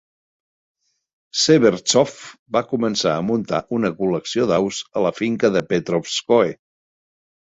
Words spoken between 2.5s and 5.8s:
va començar a muntar una col·lecció d'aus a la finca de